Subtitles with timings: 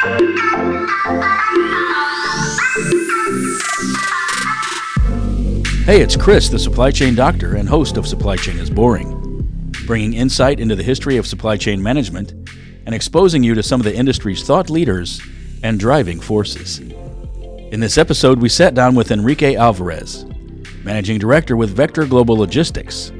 [0.00, 0.06] Hey,
[6.00, 9.44] it's Chris, the supply chain doctor and host of Supply Chain is Boring,
[9.84, 12.32] bringing insight into the history of supply chain management
[12.86, 15.20] and exposing you to some of the industry's thought leaders
[15.62, 16.78] and driving forces.
[16.78, 20.24] In this episode, we sat down with Enrique Alvarez,
[20.82, 23.12] managing director with Vector Global Logistics,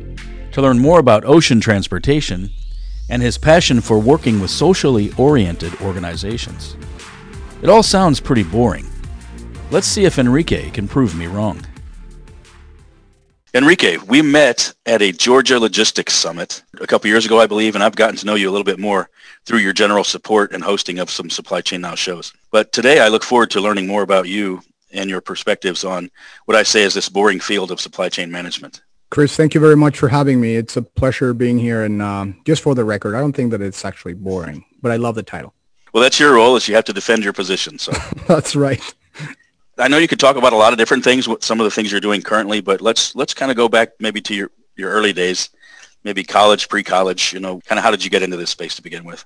[0.52, 2.48] to learn more about ocean transportation
[3.10, 6.76] and his passion for working with socially oriented organizations.
[7.62, 8.86] It all sounds pretty boring.
[9.70, 11.60] Let's see if Enrique can prove me wrong.
[13.52, 17.82] Enrique, we met at a Georgia Logistics Summit a couple years ago, I believe, and
[17.82, 19.10] I've gotten to know you a little bit more
[19.44, 22.32] through your general support and hosting of some Supply Chain Now shows.
[22.52, 26.10] But today I look forward to learning more about you and your perspectives on
[26.46, 28.82] what I say is this boring field of supply chain management.
[29.10, 30.54] Chris, thank you very much for having me.
[30.54, 31.82] It's a pleasure being here.
[31.82, 34.96] And um, just for the record, I don't think that it's actually boring, but I
[34.96, 35.52] love the title.
[35.92, 37.78] Well, that's your role is you have to defend your position.
[37.78, 37.92] So
[38.28, 38.82] that's right.
[39.78, 41.70] I know you could talk about a lot of different things, what some of the
[41.70, 44.90] things you're doing currently, but let's let's kind of go back maybe to your, your
[44.90, 45.48] early days,
[46.04, 48.82] maybe college, pre-college, you know, kind of how did you get into this space to
[48.82, 49.24] begin with?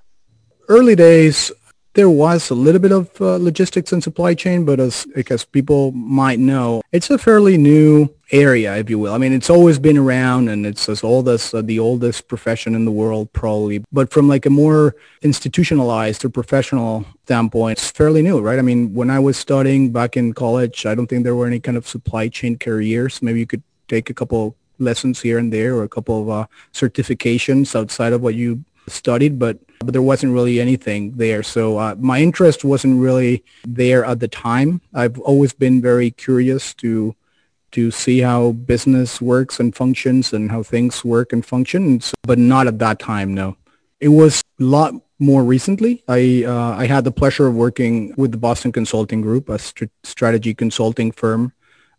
[0.69, 1.53] Early days,
[1.95, 5.93] there was a little bit of uh, logistics and supply chain, but as because people
[5.93, 9.15] might know, it's a fairly new area, if you will.
[9.15, 12.75] I mean, it's always been around, and it's as old as uh, the oldest profession
[12.75, 13.85] in the world, probably.
[13.93, 18.59] But from like a more institutionalized or professional standpoint, it's fairly new, right?
[18.59, 21.61] I mean, when I was studying back in college, I don't think there were any
[21.61, 23.23] kind of supply chain careers.
[23.23, 26.47] Maybe you could take a couple lessons here and there, or a couple of uh,
[26.73, 31.43] certifications outside of what you studied, but but there wasn't really anything there.
[31.43, 34.81] So uh, my interest wasn't really there at the time.
[34.93, 37.15] I've always been very curious to
[37.73, 42.69] to see how business works and functions and how things work and function, but not
[42.69, 43.35] at that time.
[43.35, 43.57] No,
[43.99, 46.03] it was a lot more recently.
[46.09, 49.91] I uh, I had the pleasure of working with the Boston Consulting Group, a st-
[50.05, 51.53] strategy consulting firm.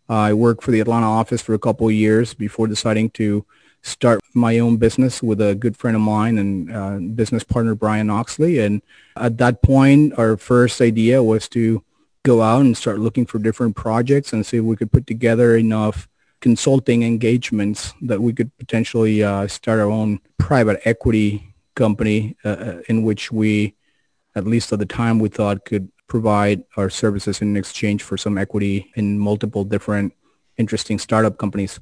[0.08, 3.44] Uh, I worked for the Atlanta office for a couple of years before deciding to
[3.82, 8.10] start my own business with a good friend of mine and uh, business partner Brian
[8.10, 8.58] Oxley.
[8.58, 8.82] And
[9.16, 11.82] at that point, our first idea was to
[12.22, 15.56] go out and start looking for different projects and see if we could put together
[15.56, 16.08] enough
[16.40, 22.80] consulting engagements that we could potentially uh, start our own private equity company uh, uh
[22.88, 23.74] in which we,
[24.34, 28.38] at least at the time, we thought could provide our services in exchange for some
[28.38, 30.12] equity in multiple different
[30.56, 31.80] interesting startup companies.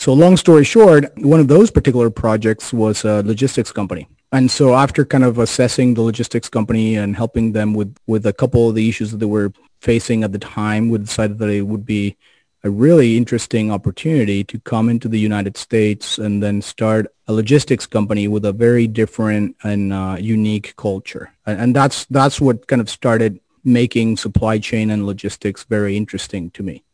[0.00, 4.08] So long story short, one of those particular projects was a logistics company.
[4.32, 8.32] And so after kind of assessing the logistics company and helping them with, with a
[8.32, 9.52] couple of the issues that they were
[9.82, 12.16] facing at the time, we decided that it would be
[12.64, 17.84] a really interesting opportunity to come into the United States and then start a logistics
[17.84, 21.30] company with a very different and uh, unique culture.
[21.44, 26.50] And, and that's, that's what kind of started making supply chain and logistics very interesting
[26.52, 26.84] to me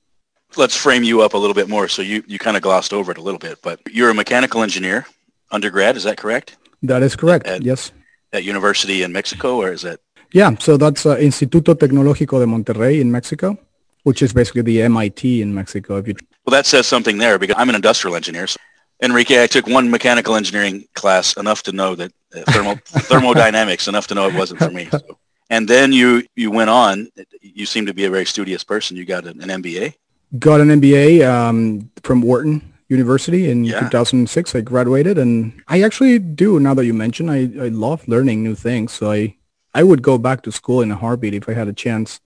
[0.57, 1.89] let's frame you up a little bit more.
[1.89, 4.63] So you, you kind of glossed over it a little bit, but you're a mechanical
[4.63, 5.07] engineer,
[5.51, 6.57] undergrad, is that correct?
[6.83, 7.93] That is correct, at, yes.
[8.33, 10.01] At university in Mexico, or is it?
[10.33, 13.57] Yeah, so that's uh, Instituto Tecnológico de Monterrey in Mexico,
[14.03, 15.97] which is basically the MIT in Mexico.
[15.99, 16.15] If you...
[16.45, 18.47] Well, that says something there because I'm an industrial engineer.
[18.47, 18.59] So
[19.03, 24.07] Enrique, I took one mechanical engineering class enough to know that uh, thermo, thermodynamics, enough
[24.09, 24.89] to know it wasn't for me.
[24.91, 25.19] So.
[25.49, 27.09] And then you, you went on.
[27.41, 28.97] You seem to be a very studious person.
[28.97, 29.95] You got an, an MBA
[30.39, 33.81] got an MBA um, from Wharton University in yeah.
[33.81, 34.55] 2006.
[34.55, 36.61] I graduated, and I actually do.
[36.61, 38.93] Now that you mention, I I love learning new things.
[38.93, 39.37] So I
[39.75, 42.21] I would go back to school in a heartbeat if I had a chance.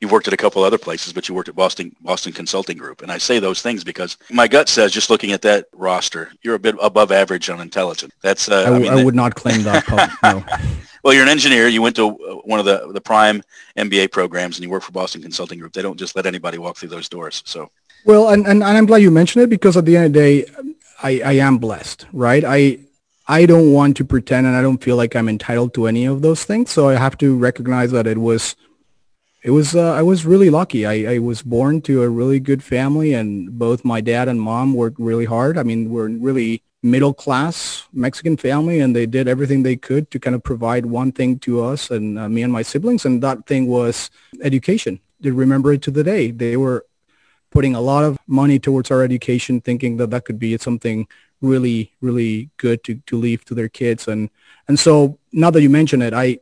[0.00, 3.02] You've worked at a couple other places, but you worked at Boston Boston Consulting Group,
[3.02, 6.54] and I say those things because my gut says, just looking at that roster, you're
[6.54, 8.12] a bit above average on intelligence.
[8.22, 9.88] That's uh, I, w- I, mean, I would not claim that.
[10.22, 10.44] no.
[11.06, 11.68] well, you're an engineer.
[11.68, 13.40] You went to uh, one of the the prime
[13.76, 15.72] MBA programs, and you work for Boston Consulting Group.
[15.72, 17.44] They don't just let anybody walk through those doors.
[17.46, 17.70] So.
[18.04, 20.18] Well, and, and, and I'm glad you mentioned it because at the end of the
[20.18, 20.46] day,
[21.04, 22.42] I, I am blessed, right?
[22.44, 22.80] I
[23.28, 26.22] I don't want to pretend, and I don't feel like I'm entitled to any of
[26.22, 26.72] those things.
[26.72, 28.56] So I have to recognize that it was
[29.44, 30.86] it was uh, I was really lucky.
[30.86, 34.74] I, I was born to a really good family, and both my dad and mom
[34.74, 35.56] worked really hard.
[35.56, 40.18] I mean, we're really middle class Mexican family and they did everything they could to
[40.18, 43.04] kind of provide one thing to us and uh, me and my siblings.
[43.04, 44.10] And that thing was
[44.42, 45.00] education.
[45.20, 46.30] They remember it to the day.
[46.30, 46.86] They were
[47.50, 51.06] putting a lot of money towards our education, thinking that that could be something
[51.40, 54.08] really, really good to, to leave to their kids.
[54.08, 54.30] And,
[54.68, 56.38] and so now that you mention it, I,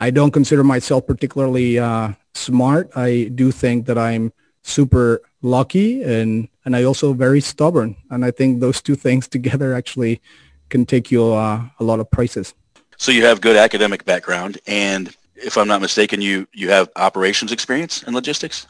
[0.00, 2.90] I don't consider myself particularly uh, smart.
[2.96, 4.32] I do think that I'm
[4.62, 7.96] super lucky and and I also very stubborn.
[8.10, 10.20] And I think those two things together actually
[10.68, 12.54] can take you uh, a lot of prices.
[12.96, 17.52] So you have good academic background and if I'm not mistaken, you, you have operations
[17.52, 18.66] experience in logistics?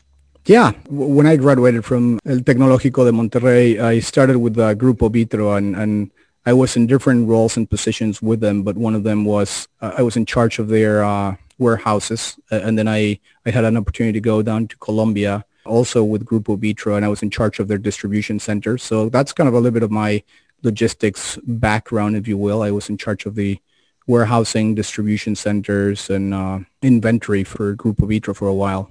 [0.46, 5.52] Yeah, when I graduated from El Tecnológico de Monterrey, I started with uh, Grupo Vitro
[5.52, 6.10] and, and
[6.44, 9.92] I was in different roles and positions with them, but one of them was uh,
[9.96, 14.14] I was in charge of their uh, warehouses, and then I, I had an opportunity
[14.14, 17.68] to go down to Colombia also with Grupo Vitro, and I was in charge of
[17.68, 18.78] their distribution center.
[18.78, 20.22] So that's kind of a little bit of my
[20.62, 22.62] logistics background, if you will.
[22.62, 23.58] I was in charge of the
[24.06, 28.90] warehousing, distribution centers, and uh, inventory for Grupo Vitro for a while.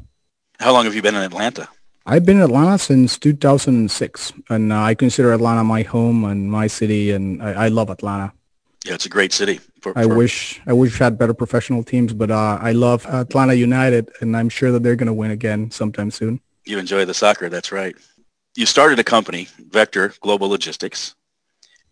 [0.60, 1.68] How long have you been in Atlanta?
[2.06, 6.68] I've been in Atlanta since 2006, and uh, I consider Atlanta my home and my
[6.68, 8.34] city, and I, I love Atlanta.
[8.86, 9.60] Yeah, it's a great city.
[9.82, 13.54] For, I wish I wish we had better professional teams, but uh, I love Atlanta
[13.54, 16.42] United, and I'm sure that they're going to win again sometime soon.
[16.66, 17.96] You enjoy the soccer, that's right.
[18.56, 21.16] You started a company, Vector Global Logistics,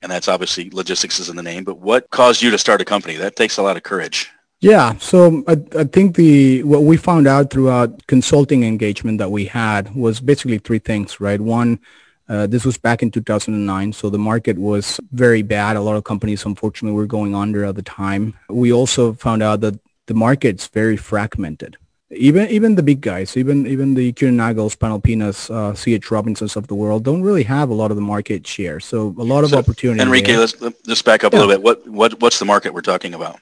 [0.01, 1.63] and that's obviously logistics is in the name.
[1.63, 3.15] But what caused you to start a company?
[3.15, 4.29] That takes a lot of courage.
[4.61, 9.45] Yeah, so I, I think the what we found out throughout consulting engagement that we
[9.45, 11.39] had was basically three things, right?
[11.39, 11.79] One,
[12.27, 15.77] uh, this was back in 2009, so the market was very bad.
[15.77, 18.37] A lot of companies, unfortunately, were going under at the time.
[18.49, 21.77] We also found out that the market's very fragmented.
[22.11, 26.09] Even even the big guys, even even the Kuehne+Nagels, Panalpinas, uh, C.H.
[26.09, 28.79] Robinsons of the world, don't really have a lot of the market share.
[28.79, 30.01] So a lot of so, opportunity.
[30.01, 30.39] Enrique, there.
[30.39, 31.39] let's let's back up yeah.
[31.39, 31.61] a little bit.
[31.61, 33.39] What what what's the market we're talking about?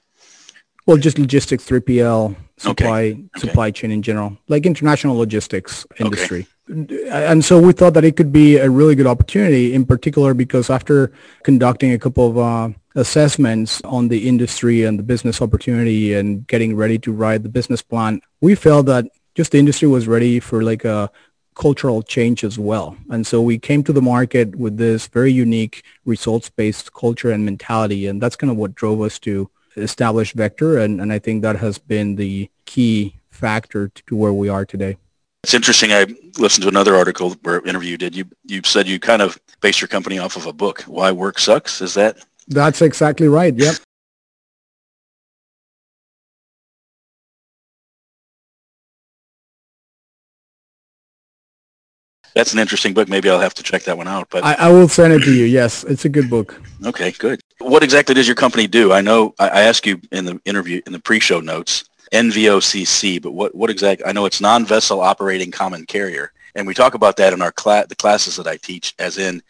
[0.85, 3.27] Well, just logistics, 3PL, supply okay.
[3.37, 6.47] supply chain in general, like international logistics industry.
[6.69, 7.07] Okay.
[7.09, 10.69] And so we thought that it could be a really good opportunity, in particular because
[10.69, 11.11] after
[11.43, 16.75] conducting a couple of uh, assessments on the industry and the business opportunity and getting
[16.75, 19.05] ready to write the business plan, we felt that
[19.35, 21.09] just the industry was ready for like a
[21.55, 22.97] cultural change as well.
[23.09, 28.07] And so we came to the market with this very unique results-based culture and mentality.
[28.07, 31.57] And that's kind of what drove us to establish vector, and, and I think that
[31.57, 34.97] has been the key factor to where we are today.
[35.43, 35.91] It's interesting.
[35.93, 36.07] I
[36.39, 38.15] listened to another article where interview did.
[38.15, 40.81] You you said you kind of based your company off of a book.
[40.81, 41.81] Why work sucks?
[41.81, 42.17] Is that?
[42.47, 43.53] That's exactly right.
[43.53, 43.75] Yep.
[52.37, 53.09] That's an interesting book.
[53.09, 54.29] Maybe I'll have to check that one out.
[54.29, 55.45] But I, I, will send it to you.
[55.45, 56.61] Yes, it's a good book.
[56.85, 57.41] Okay, good.
[57.57, 58.93] What exactly does your company do?
[58.93, 63.31] I know I, I asked you in the interview in the pre-show notes NVOCC, but
[63.31, 64.05] what what exactly?
[64.05, 67.87] I know it's non-vessel operating common carrier, and we talk about that in our class
[67.87, 69.41] the classes that I teach, as in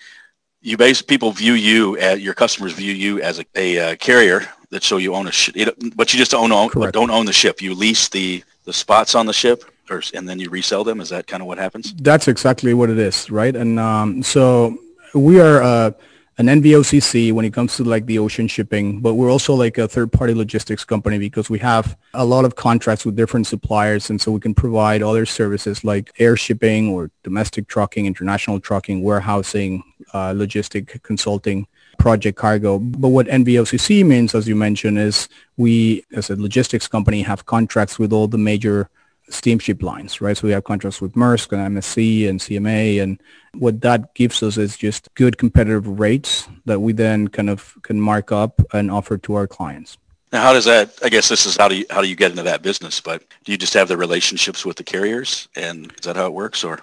[0.61, 4.47] you base people view you as your customers view you as a, a uh, carrier
[4.69, 5.55] that so you own a ship,
[5.95, 7.61] but you just don't own don't own the ship.
[7.61, 10.99] You lease the the spots on the ship or, and then you resell them?
[10.99, 11.93] Is that kind of what happens?
[11.93, 13.55] That's exactly what it is, right?
[13.55, 14.77] And um, so
[15.13, 15.91] we are uh,
[16.39, 19.87] an NVOCC when it comes to like the ocean shipping, but we're also like a
[19.87, 24.31] third-party logistics company because we have a lot of contracts with different suppliers, and so
[24.31, 30.31] we can provide other services like air shipping or domestic trucking, international trucking, warehousing, uh,
[30.31, 31.65] logistic consulting
[31.97, 32.77] project cargo.
[32.77, 37.97] But what NVOCC means, as you mentioned, is we, as a logistics company, have contracts
[37.97, 38.89] with all the major
[39.29, 40.37] steamship lines, right?
[40.37, 43.21] So we have contracts with Maersk and MSC and CMA, and
[43.53, 47.99] what that gives us is just good competitive rates that we then kind of can
[47.99, 49.97] mark up and offer to our clients.
[50.31, 50.91] Now, how does that?
[51.03, 52.99] I guess this is how do you how do you get into that business?
[52.99, 56.33] But do you just have the relationships with the carriers, and is that how it
[56.33, 56.81] works, or?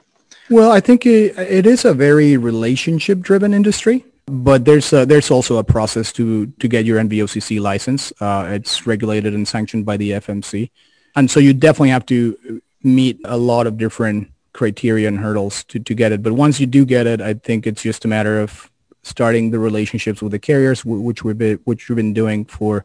[0.50, 5.58] Well, I think it, it is a very relationship-driven industry, but there's a, there's also
[5.58, 8.12] a process to to get your NVOCC license.
[8.20, 10.70] Uh, it's regulated and sanctioned by the FMC.
[11.16, 15.78] And so you definitely have to meet a lot of different criteria and hurdles to,
[15.78, 16.22] to get it.
[16.22, 18.70] But once you do get it, I think it's just a matter of
[19.02, 22.84] starting the relationships with the carriers, which we've been, which we've been doing for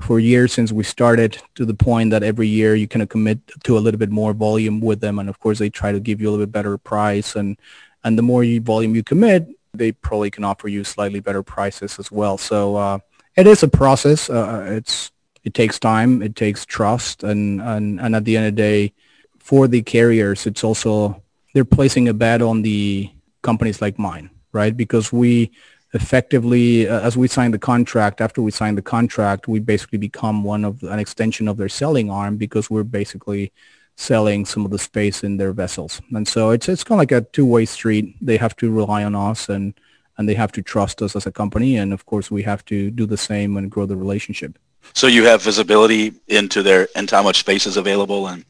[0.00, 3.38] for years since we started to the point that every year you kind of commit
[3.62, 5.18] to a little bit more volume with them.
[5.18, 7.36] And of course, they try to give you a little bit better price.
[7.36, 7.56] And,
[8.02, 11.98] and the more you, volume you commit, they probably can offer you slightly better prices
[11.98, 12.38] as well.
[12.38, 12.98] So uh,
[13.36, 14.28] it is a process.
[14.28, 15.12] Uh, it's
[15.44, 18.92] it takes time, it takes trust, and, and, and at the end of the day,
[19.38, 21.22] for the carriers, it's also,
[21.52, 23.10] they're placing a bet on the
[23.42, 24.74] companies like mine, right?
[24.76, 25.50] Because we
[25.92, 30.42] effectively, uh, as we sign the contract, after we sign the contract, we basically become
[30.42, 33.52] one of an extension of their selling arm because we're basically
[33.96, 36.02] selling some of the space in their vessels.
[36.12, 38.16] And so it's it's kind of like a two-way street.
[38.20, 39.74] They have to rely on us and
[40.18, 41.76] and they have to trust us as a company.
[41.76, 44.58] And of course, we have to do the same and grow the relationship.
[44.92, 48.44] So you have visibility into their and how much space is available and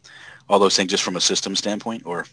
[0.48, 2.26] all those things just from a system standpoint, or?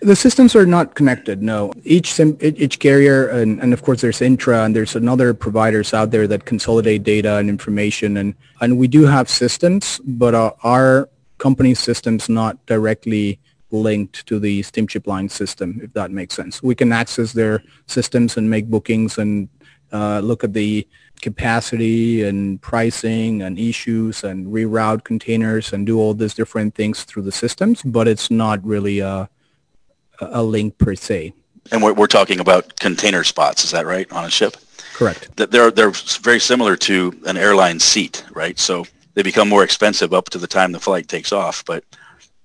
[0.00, 1.42] The systems are not connected.
[1.42, 5.94] No, each sim, each carrier, and, and of course there's INTTRA, and there's another providers
[5.94, 10.56] out there that consolidate data and information, and and we do have systems, but our,
[10.64, 11.08] our
[11.38, 13.38] company systems not directly
[13.70, 16.62] linked to the steamship line system, if that makes sense.
[16.62, 19.48] We can access their systems and make bookings and
[19.92, 20.86] uh, look at the
[21.20, 27.22] capacity and pricing and issues and reroute containers and do all these different things through
[27.22, 29.28] the systems, but it's not really a,
[30.20, 31.32] a link per se.
[31.70, 34.56] And we're, we're talking about container spots, is that right, on a ship?
[34.94, 35.30] Correct.
[35.36, 38.58] They're, they're very similar to an airline seat, right?
[38.58, 38.84] So
[39.14, 41.84] they become more expensive up to the time the flight takes off, but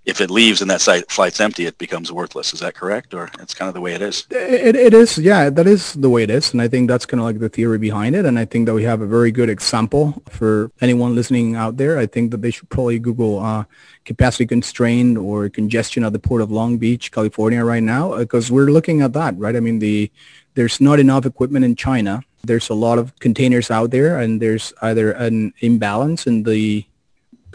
[0.08, 2.54] if it leaves and that site, flight's empty, it becomes worthless.
[2.54, 3.14] Is that correct?
[3.14, 4.26] Or it's kind of the way it is?
[4.32, 5.18] It, it is.
[5.18, 6.54] Yeah, that is the way it is.
[6.54, 8.26] And I think that's kind of like the theory behind it.
[8.26, 12.00] And I think that we have a very good example for anyone listening out there.
[12.00, 13.66] I think that they should probably Google uh,
[14.06, 18.72] capacity constraint or congestion at the port of Long Beach, California right now, because we're
[18.72, 19.58] looking at that, right?
[19.58, 20.10] I mean, the
[20.56, 22.24] there's not enough equipment in China.
[22.44, 26.86] There's a lot of containers out there and there's either an imbalance in the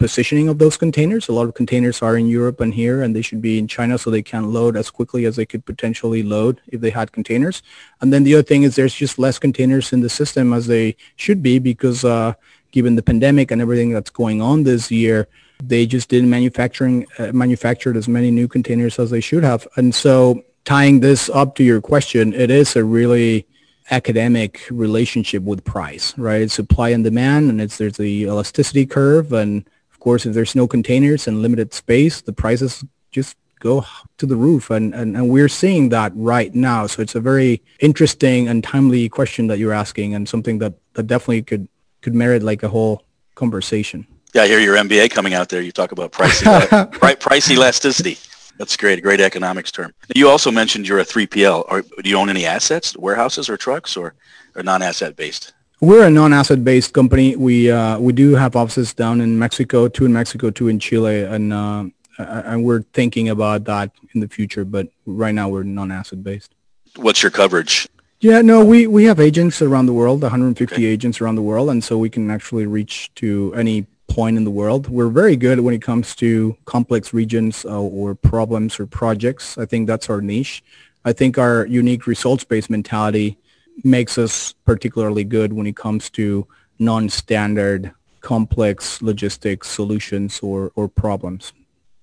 [0.03, 1.29] positioning of those containers.
[1.29, 3.97] A lot of containers are in Europe and here, and they should be in China
[3.97, 7.63] so they can load as quickly as they could potentially load if they had containers.
[8.01, 10.97] And then the other thing is there's just less containers in the system as they
[11.15, 12.33] should be because uh,
[12.71, 15.29] given the pandemic and everything that's going on this year,
[15.63, 19.65] they just didn't manufacturing uh, manufactured as many new containers as they should have.
[19.77, 23.47] And so tying this up to your question, it is a really
[23.89, 26.41] academic relationship with price, right?
[26.41, 29.63] It's supply and demand, and it's there's the elasticity curve, and
[30.03, 33.85] course, if there's no containers and limited space, the prices just go
[34.17, 34.69] to the roof.
[34.69, 36.85] And, and, and we're seeing that right now.
[36.87, 41.07] So it's a very interesting and timely question that you're asking and something that, that
[41.07, 41.67] definitely could,
[42.01, 43.03] could merit like a whole
[43.35, 44.05] conversation.
[44.33, 45.61] Yeah, I hear your MBA coming out there.
[45.61, 46.41] You talk about price,
[47.19, 48.17] price elasticity.
[48.57, 49.93] That's great, a great economics term.
[50.13, 51.65] You also mentioned you're a 3PL.
[51.69, 54.13] Are, do you own any assets, warehouses or trucks, or,
[54.55, 55.53] or non-asset based?
[55.83, 57.35] We're a non-asset based company.
[57.35, 61.23] We uh, we do have offices down in Mexico, two in Mexico, two in Chile,
[61.23, 61.83] and uh,
[62.17, 64.63] and we're thinking about that in the future.
[64.63, 66.55] But right now, we're non-asset based.
[66.95, 67.89] What's your coverage?
[68.21, 70.85] Yeah, no, we, we have agents around the world, 150 okay.
[70.85, 74.51] agents around the world, and so we can actually reach to any point in the
[74.51, 74.87] world.
[74.87, 79.57] We're very good when it comes to complex regions uh, or problems or projects.
[79.57, 80.63] I think that's our niche.
[81.03, 83.37] I think our unique results-based mentality
[83.83, 86.47] makes us particularly good when it comes to
[86.79, 91.53] non-standard complex logistics solutions or, or problems.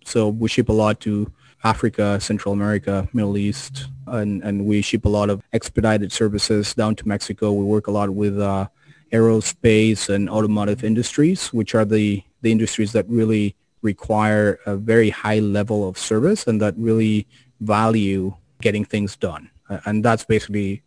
[0.05, 1.31] So we ship a lot to
[1.65, 6.95] Africa, Central America, Middle East, and, and we ship a lot of expedited services down
[6.97, 7.53] to Mexico.
[7.53, 8.69] We work a lot with uh,
[9.13, 15.39] aerospace and automotive industries, which are the, the industries that really require a very high
[15.39, 17.27] level of service and that really
[17.61, 19.51] value getting things done.
[19.85, 20.83] And that's basically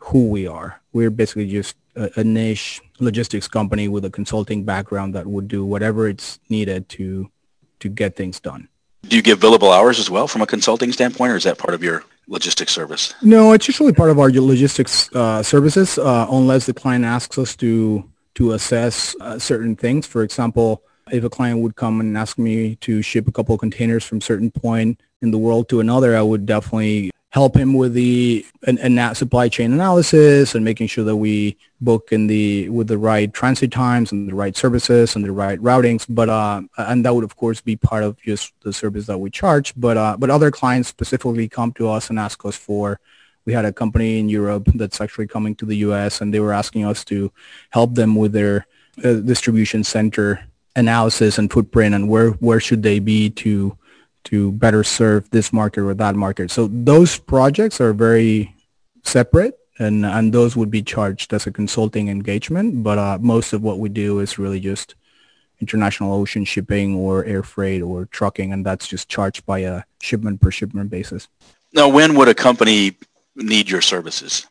[0.00, 0.80] who we are.
[0.92, 5.64] We're basically just a, a, niche logistics company with a consulting background that would do
[5.64, 7.30] whatever it's needed to
[7.80, 8.68] to get things done.
[9.08, 11.72] Do you give billable hours as well from a consulting standpoint, or is that part
[11.72, 13.14] of your logistics service?
[13.22, 17.56] No, it's usually part of our logistics uh, services, uh, unless the client asks us
[17.56, 18.04] to
[18.34, 20.06] to assess uh, certain things.
[20.06, 23.60] For example, if a client would come and ask me to ship a couple of
[23.60, 27.94] containers from certain point in the world to another, I would definitely help him with
[27.94, 32.68] the and, and that supply chain analysis and making sure that we book in the
[32.68, 36.06] with the right transit times and the right services and the right routings.
[36.08, 39.30] But uh and that would of course be part of just the service that we
[39.30, 39.72] charge.
[39.76, 43.00] But uh but other clients specifically come to us and ask us for
[43.46, 46.52] we had a company in Europe that's actually coming to the US and they were
[46.52, 47.32] asking us to
[47.70, 48.66] help them with their
[49.04, 50.44] uh, distribution center
[50.74, 53.76] analysis and footprint and where where should they be to
[54.24, 56.50] to better serve this market or that market.
[56.50, 58.54] So those projects are very
[59.02, 62.82] separate and, and those would be charged as a consulting engagement.
[62.82, 64.94] But uh, most of what we do is really just
[65.60, 70.40] international ocean shipping or air freight or trucking, and that's just charged by a shipment
[70.40, 71.28] per shipment basis.
[71.72, 72.96] Now, when would a company
[73.36, 74.46] need your services?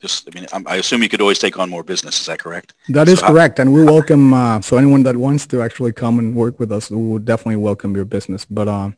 [0.00, 2.20] Just, I mean, I assume you could always take on more business.
[2.20, 2.74] Is that correct?
[2.90, 4.34] That is so correct, and we welcome.
[4.34, 7.56] Uh, so anyone that wants to actually come and work with us, we would definitely
[7.56, 8.44] welcome your business.
[8.44, 8.90] But uh,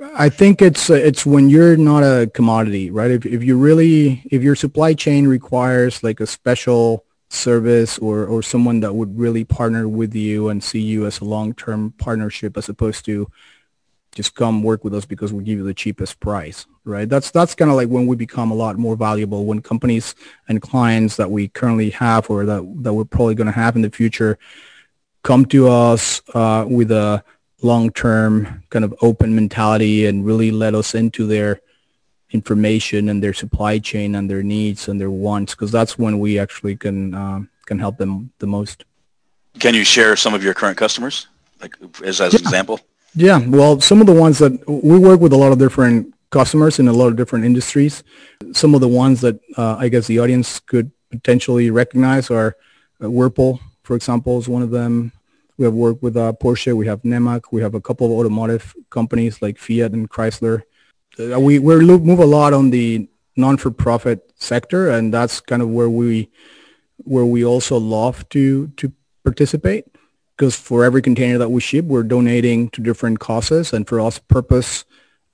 [0.00, 3.10] I think it's uh, it's when you're not a commodity, right?
[3.10, 8.42] If if you really if your supply chain requires like a special service or or
[8.42, 12.68] someone that would really partner with you and see you as a long-term partnership as
[12.68, 13.30] opposed to
[14.14, 17.08] just come work with us because we give you the cheapest price, right?
[17.08, 20.14] That's that's kind of like when we become a lot more valuable when companies
[20.48, 23.82] and clients that we currently have or that that we're probably going to have in
[23.82, 24.38] the future
[25.22, 27.24] come to us uh, with a
[27.64, 31.60] long-term kind of open mentality and really let us into their
[32.30, 36.38] information and their supply chain and their needs and their wants because that's when we
[36.38, 38.84] actually can uh, can help them the most.
[39.58, 41.28] Can you share some of your current customers,
[41.60, 42.40] like as, as yeah.
[42.40, 42.80] an example?
[43.14, 46.80] Yeah, well, some of the ones that we work with a lot of different customers
[46.80, 48.02] in a lot of different industries.
[48.52, 52.56] Some of the ones that uh, I guess the audience could potentially recognize are
[53.02, 55.12] uh, Whirlpool, for example, is one of them.
[55.56, 56.74] We have worked with uh, Porsche.
[56.74, 57.44] We have Nemak.
[57.52, 60.62] We have a couple of automotive companies like Fiat and Chrysler.
[61.18, 65.90] Uh, we we move a lot on the non-for-profit sector, and that's kind of where
[65.90, 66.30] we
[66.98, 68.92] where we also love to to
[69.22, 69.86] participate
[70.36, 74.18] because for every container that we ship, we're donating to different causes, and for us,
[74.18, 74.84] purpose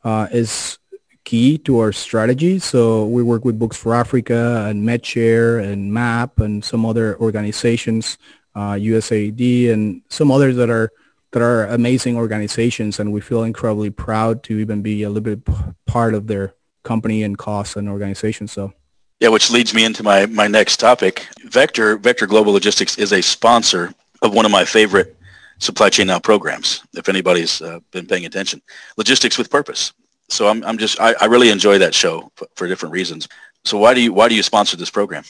[0.05, 0.79] uh, is
[1.25, 2.59] key to our strategy.
[2.59, 8.19] So we work with Books for Africa and MedShare and MAP and some other organizations,
[8.61, 10.93] uh, USAID and some others that are
[11.33, 15.41] that are amazing organizations, and we feel incredibly proud to even be a little bit
[15.87, 18.49] part of their company and cause and organization.
[18.49, 18.73] So.
[19.21, 21.27] Yeah, which leads me into my, my next topic.
[21.45, 25.17] Vector Vector Global Logistics is a sponsor of one of my favorite
[25.59, 26.83] supply chain now programs.
[26.95, 28.61] If anybody's uh, been paying attention,
[28.97, 29.93] Logistics with Purpose.
[30.29, 33.29] So I'm I'm just I, I really enjoy that show for different reasons.
[33.65, 35.25] So why do you why do you sponsor this program?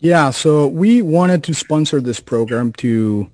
[0.00, 3.30] Yeah, so we wanted to sponsor this program to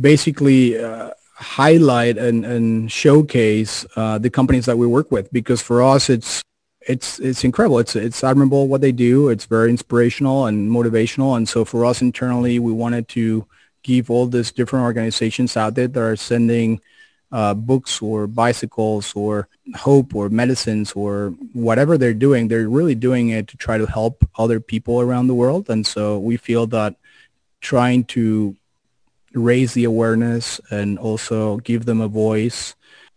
[0.00, 5.82] basically uh, highlight and, and showcase uh, the companies that we work with because for
[5.82, 6.42] us it's
[6.88, 7.78] it's it's incredible.
[7.80, 9.28] It's it's admirable what they do.
[9.28, 11.36] It's very inspirational and motivational.
[11.36, 13.46] And so for us internally, we wanted to
[13.82, 16.80] give all these different organizations out there that are sending
[17.30, 23.28] uh, books or bicycles or hope or medicines or whatever they're doing, they're really doing
[23.28, 25.68] it to try to help other people around the world.
[25.68, 26.96] And so we feel that
[27.60, 28.56] trying to
[29.34, 32.74] raise the awareness and also give them a voice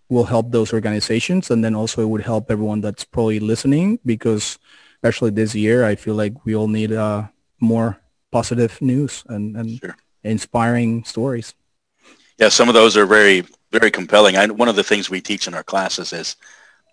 [0.10, 1.50] will help those organizations.
[1.50, 4.60] And then also it would help everyone that's probably listening because
[4.96, 7.28] especially this year, I feel like we all need uh,
[7.60, 7.98] more
[8.32, 9.96] positive news and, and sure.
[10.24, 11.56] inspiring stories.
[12.38, 14.36] Yeah, some of those are very very compelling.
[14.38, 16.36] I, one of the things we teach in our classes is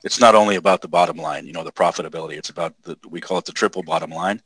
[0.05, 2.37] it's not only about the bottom line, you know, the profitability.
[2.38, 4.41] It's about the, we call it the triple bottom line.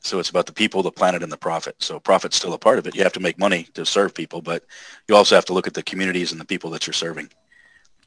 [0.00, 1.76] So it's about the people, the planet, and the profit.
[1.78, 2.96] So profit's still a part of it.
[2.96, 4.64] You have to make money to serve people, but
[5.08, 7.28] you also have to look at the communities and the people that you're serving.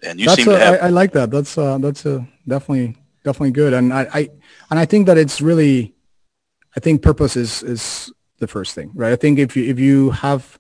[0.04, 0.74] And you that's seem a, to have.
[0.82, 1.32] I, I like that.
[1.32, 3.74] That's uh, that's a definitely definitely good.
[3.74, 4.30] And I, I
[4.70, 5.96] and I think that it's really,
[6.76, 9.14] I think purpose is is the first thing, right?
[9.14, 10.60] I think if you if you have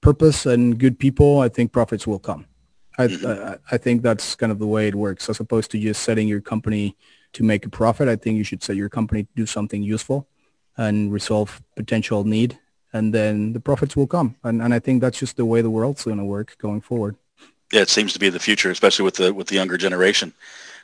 [0.00, 2.46] purpose and good people, I think profits will come.
[2.98, 3.26] I, mm-hmm.
[3.26, 6.28] I, I think that's kind of the way it works, as opposed to just setting
[6.28, 6.96] your company
[7.34, 8.08] to make a profit.
[8.08, 10.26] I think you should set your company to do something useful
[10.76, 12.58] and resolve potential need,
[12.92, 14.36] and then the profits will come.
[14.42, 17.16] And, and I think that's just the way the world's going to work going forward.
[17.72, 20.32] Yeah, it seems to be the future, especially with the with the younger generation.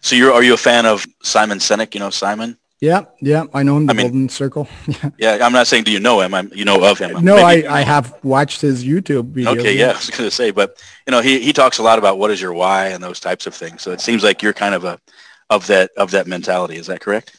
[0.03, 1.95] So, you're are you a fan of Simon Sinek?
[1.95, 2.59] You know Simon.
[2.85, 3.87] Yeah, yeah, I know him.
[3.87, 4.69] The I mean, Golden Circle.
[4.87, 5.11] yeah.
[5.17, 6.35] yeah, I'm not saying do you know him.
[6.35, 7.25] I'm you know of him.
[7.25, 9.59] No, Maybe, I, I have watched his YouTube videos.
[9.59, 11.99] Okay, yeah, I was going to say, but you know, he he talks a lot
[11.99, 13.81] about what is your why and those types of things.
[13.81, 15.01] So it seems like you're kind of a
[15.49, 16.77] of that of that mentality.
[16.77, 17.35] Is that correct?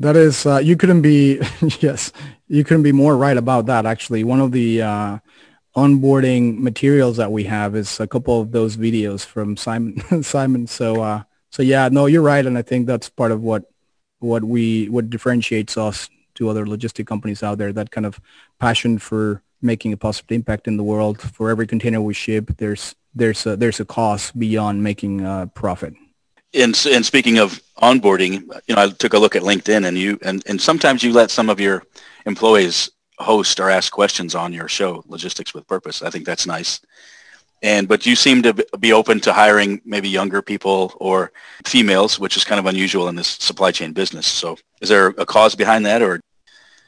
[0.00, 1.40] That is, uh, you couldn't be
[1.80, 2.10] yes,
[2.48, 3.86] you couldn't be more right about that.
[3.86, 5.18] Actually, one of the uh,
[5.76, 10.66] onboarding materials that we have is a couple of those videos from Simon Simon.
[10.66, 13.69] So uh, so yeah, no, you're right, and I think that's part of what
[14.20, 17.72] what we what differentiates us to other logistic companies out there.
[17.72, 18.20] That kind of
[18.58, 21.20] passion for making a positive impact in the world.
[21.20, 25.94] For every container we ship, there's there's a, there's a cost beyond making a profit.
[26.52, 30.18] And, and speaking of onboarding, you know, I took a look at LinkedIn, and you
[30.22, 31.82] and, and sometimes you let some of your
[32.26, 36.02] employees host or ask questions on your show, Logistics with Purpose.
[36.02, 36.80] I think that's nice
[37.62, 41.32] and but you seem to be open to hiring maybe younger people or
[41.64, 44.26] females which is kind of unusual in this supply chain business.
[44.26, 46.20] So is there a cause behind that or?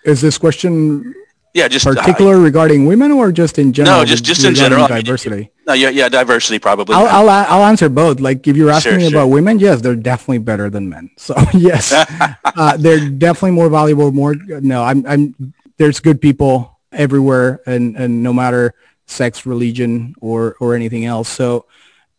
[0.04, 1.14] Is this question
[1.54, 3.98] yeah just particular uh, regarding women or just in general?
[3.98, 4.88] No just just in general.
[4.88, 5.50] diversity.
[5.66, 6.94] No yeah yeah diversity probably.
[6.96, 8.20] I'll, I'll, I'll answer both.
[8.20, 9.20] Like if you're asking sure, me sure.
[9.20, 11.10] about women yes they're definitely better than men.
[11.18, 11.92] So yes.
[12.44, 18.22] Uh, they're definitely more valuable more no i'm i'm there's good people everywhere and and
[18.22, 18.74] no matter
[19.06, 21.28] sex, religion, or or anything else.
[21.28, 21.66] So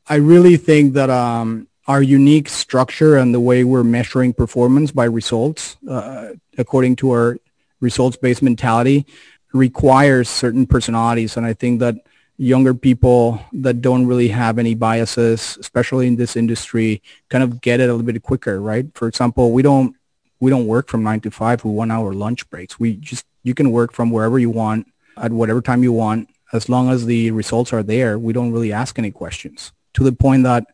[0.07, 5.05] I really think that um, our unique structure and the way we're measuring performance by
[5.05, 7.37] results, uh, according to our
[7.79, 9.05] results-based mentality,
[9.53, 11.37] requires certain personalities.
[11.37, 11.95] And I think that
[12.37, 17.79] younger people that don't really have any biases, especially in this industry, kind of get
[17.79, 18.85] it a little bit quicker, right?
[18.95, 19.95] For example, we don't
[20.39, 22.79] we don't work from nine to five with one hour lunch breaks.
[22.79, 26.69] We just you can work from wherever you want at whatever time you want as
[26.69, 29.73] long as the results are there, we don't really ask any questions.
[29.95, 30.67] To the point that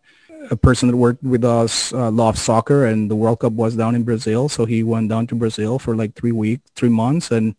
[0.52, 3.96] a person that worked with us uh, loved soccer, and the World Cup was down
[3.96, 7.56] in Brazil, so he went down to Brazil for like three weeks, three months, and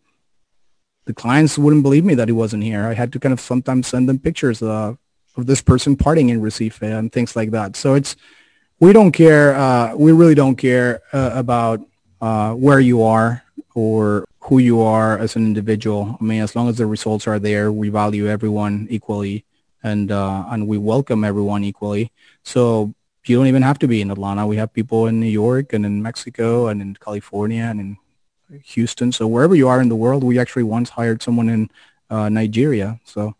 [1.05, 2.85] the clients wouldn't believe me that he wasn't here.
[2.85, 4.93] I had to kind of sometimes send them pictures uh,
[5.35, 7.75] of this person partying in Recife and things like that.
[7.75, 8.15] So it's
[8.79, 9.55] we don't care.
[9.55, 11.81] Uh, we really don't care uh, about
[12.19, 16.17] uh, where you are or who you are as an individual.
[16.19, 19.45] I mean, as long as the results are there, we value everyone equally
[19.83, 22.11] and uh, and we welcome everyone equally.
[22.43, 22.93] So
[23.25, 24.47] you don't even have to be in Atlanta.
[24.47, 27.97] We have people in New York and in Mexico and in California and in
[28.65, 29.11] Houston.
[29.11, 31.69] So wherever you are in the world, we actually once hired someone in
[32.09, 32.99] uh, Nigeria.
[33.05, 33.35] So.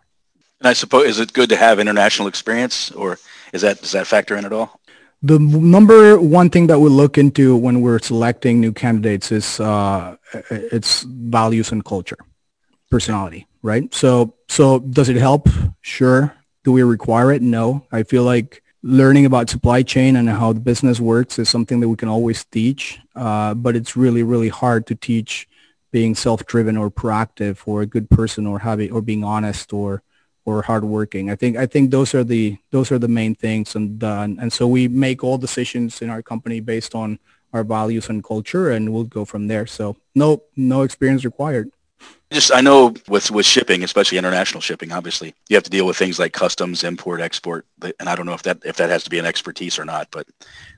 [0.59, 3.17] And I suppose is it good to have international experience, or
[3.51, 4.79] is that does that factor in at all?
[5.23, 10.15] The number one thing that we look into when we're selecting new candidates is uh,
[10.49, 12.17] its values and culture,
[12.89, 13.93] personality, right?
[13.93, 15.47] So, so does it help?
[15.81, 16.33] Sure.
[16.63, 17.43] Do we require it?
[17.43, 17.85] No.
[17.91, 21.89] I feel like learning about supply chain and how the business works is something that
[21.89, 25.47] we can always teach, uh, but it's really, really hard to teach
[25.91, 30.01] being self-driven or proactive or a good person or having or being honest or
[30.45, 31.29] or hardworking.
[31.29, 34.51] I think I think those are the those are the main things, and uh, and
[34.51, 37.19] so we make all decisions in our company based on
[37.53, 39.67] our values and culture, and we'll go from there.
[39.67, 41.71] So no no experience required.
[42.31, 45.97] Just I know with with shipping, especially international shipping, obviously you have to deal with
[45.97, 47.65] things like customs, import, export,
[47.99, 50.07] and I don't know if that if that has to be an expertise or not,
[50.11, 50.27] but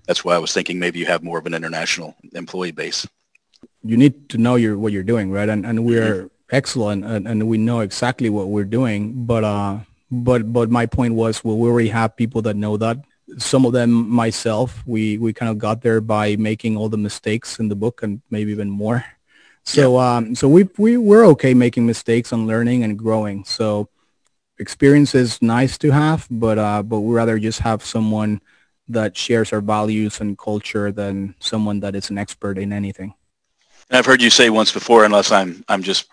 [0.07, 3.07] that's why I was thinking maybe you have more of an international employee base.
[3.83, 5.47] You need to know your what you're doing, right?
[5.47, 9.25] And and we're mm-hmm excellent and, and we know exactly what we're doing.
[9.25, 9.79] But uh,
[10.11, 12.97] but but my point was, well, we already have people that know that.
[13.37, 17.59] Some of them, myself, we we kind of got there by making all the mistakes
[17.59, 19.03] in the book and maybe even more.
[19.63, 20.17] So yeah.
[20.17, 23.43] um, so we we we're okay making mistakes and learning and growing.
[23.45, 23.89] So
[24.59, 28.41] experience is nice to have, but uh, but we rather just have someone
[28.89, 33.13] that shares our values and culture than someone that is an expert in anything.
[33.89, 36.09] And I've heard you say once before, unless I'm I'm just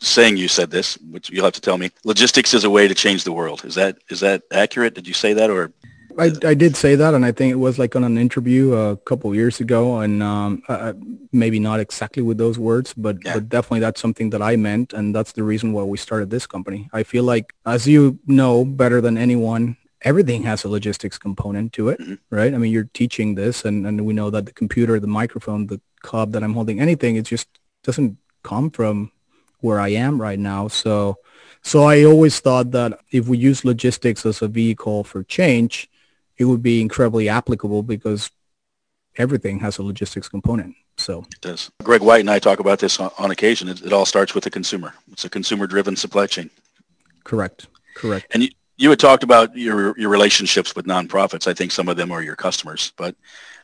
[0.00, 1.90] saying you said this, which you'll have to tell me.
[2.04, 3.64] Logistics is a way to change the world.
[3.64, 4.94] Is that is that accurate?
[4.94, 5.72] Did you say that or?
[6.18, 8.96] I, I did say that, and I think it was like on an interview a
[8.96, 10.92] couple years ago, and um, uh,
[11.32, 13.34] maybe not exactly with those words, but, yeah.
[13.34, 16.48] but definitely that's something that I meant, and that's the reason why we started this
[16.48, 16.90] company.
[16.92, 21.90] I feel like, as you know better than anyone, everything has a logistics component to
[21.90, 22.14] it, mm-hmm.
[22.28, 22.52] right?
[22.52, 25.80] I mean, you're teaching this, and, and we know that the computer, the microphone, the
[26.02, 27.48] cup that I'm holding, anything, it just
[27.84, 29.12] doesn't come from
[29.60, 30.68] where I am right now.
[30.68, 31.18] So,
[31.62, 35.90] so I always thought that if we use logistics as a vehicle for change,
[36.38, 38.30] it would be incredibly applicable because
[39.16, 40.74] everything has a logistics component.
[40.96, 41.70] So it does.
[41.82, 43.68] Greg White and I talk about this on, on occasion.
[43.68, 44.94] It, it, all starts with the consumer.
[45.12, 46.50] It's a consumer-driven supply chain.
[47.24, 47.66] Correct.
[47.94, 48.26] Correct.
[48.32, 51.46] And you, you had talked about your your relationships with nonprofits.
[51.46, 53.14] I think some of them are your customers, but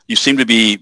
[0.08, 0.78] you seem to be,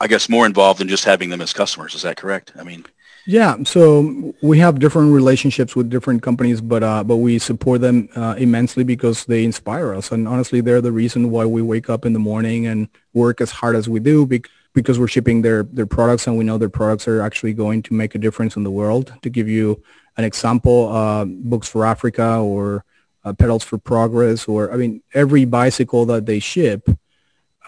[0.00, 1.94] I guess, more involved in just having them as customers.
[1.94, 2.52] Is that correct?
[2.58, 2.84] I mean,
[3.26, 8.08] yeah, so we have different relationships with different companies, but uh, but we support them
[8.16, 12.06] uh, immensely because they inspire us, and honestly, they're the reason why we wake up
[12.06, 15.86] in the morning and work as hard as we do because we're shipping their their
[15.86, 18.70] products, and we know their products are actually going to make a difference in the
[18.70, 19.12] world.
[19.22, 19.82] To give you
[20.16, 22.84] an example, uh, Books for Africa or
[23.24, 26.88] uh, Pedals for Progress, or I mean, every bicycle that they ship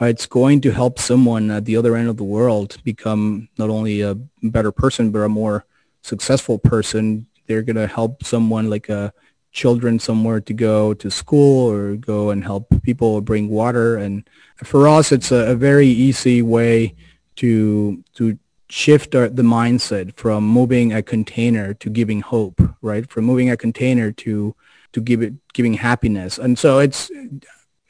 [0.09, 4.01] it's going to help someone at the other end of the world become not only
[4.01, 5.65] a better person, but a more
[6.03, 7.27] successful person.
[7.47, 9.11] They're going to help someone like uh,
[9.53, 13.97] children somewhere to go to school or go and help people bring water.
[13.97, 16.95] And for us, it's a, a very easy way
[17.37, 18.38] to to
[18.69, 23.09] shift our, the mindset from moving a container to giving hope, right?
[23.11, 24.55] From moving a container to
[24.93, 26.38] to give it giving happiness.
[26.38, 27.11] And so it's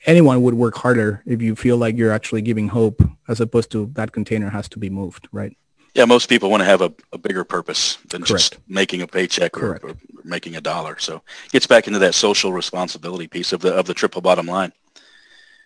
[0.06, 3.90] anyone would work harder if you feel like you're actually giving hope as opposed to
[3.94, 5.56] that container has to be moved, right?
[5.94, 8.28] Yeah, most people want to have a, a bigger purpose than Correct.
[8.28, 10.98] just making a paycheck or, or, making a dollar.
[10.98, 14.46] So it gets back into that social responsibility piece of the of the triple bottom
[14.46, 14.72] line.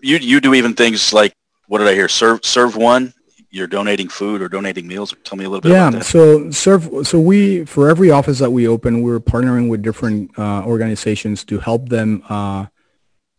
[0.01, 1.33] You you do even things like
[1.69, 2.09] what did I hear?
[2.09, 3.13] Serve serve one.
[3.51, 5.15] You're donating food or donating meals.
[5.23, 6.05] Tell me a little bit yeah, about that.
[6.05, 7.07] so serve.
[7.07, 11.61] So we for every office that we open, we're partnering with different uh, organizations to
[11.61, 12.25] help them.
[12.29, 12.67] Uh,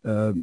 [0.05, 0.33] uh,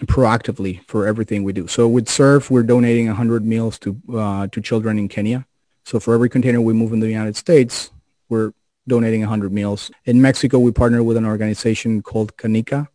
[0.00, 1.66] proactively for everything we do.
[1.66, 5.46] So with Serve, we're donating 100 meals to uh, to children in Kenya.
[5.84, 7.90] So for every container we move in the United States,
[8.28, 8.52] we're
[8.88, 9.90] donating 100 meals.
[10.04, 12.88] In Mexico, we partner with an organization called Canica.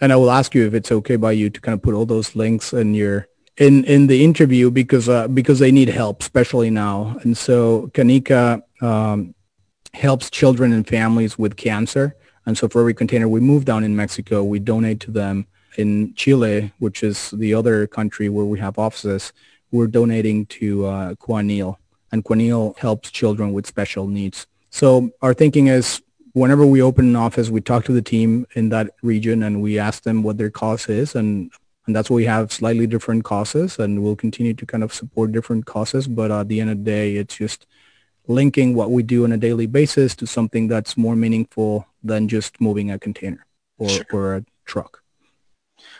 [0.00, 2.06] And I will ask you if it's okay by you to kind of put all
[2.06, 6.70] those links in your in in the interview because uh, because they need help, especially
[6.70, 7.16] now.
[7.22, 9.34] And so Canica um,
[9.92, 12.16] helps children and families with cancer.
[12.46, 15.46] And so for every container we move down in Mexico, we donate to them
[15.76, 19.32] in Chile, which is the other country where we have offices,
[19.70, 21.76] we're donating to uh, Coanil,
[22.12, 24.46] and Coanil helps children with special needs.
[24.70, 26.02] So our thinking is
[26.32, 29.78] whenever we open an office, we talk to the team in that region and we
[29.78, 31.14] ask them what their cause is.
[31.14, 31.50] And,
[31.86, 35.32] and that's why we have slightly different causes and we'll continue to kind of support
[35.32, 36.06] different causes.
[36.06, 37.66] But at the end of the day, it's just
[38.26, 42.60] linking what we do on a daily basis to something that's more meaningful than just
[42.60, 43.44] moving a container
[43.78, 44.06] or, sure.
[44.12, 44.99] or a truck.